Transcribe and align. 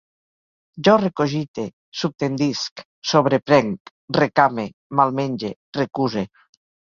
Jo 0.85 0.93
recogite, 1.01 1.65
subtendisc, 1.99 2.81
sobreprenc, 3.11 3.93
recame, 4.19 4.67
malmenge, 5.01 5.53
recuse 5.81 6.27